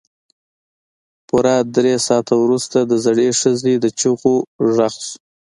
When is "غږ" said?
4.75-4.95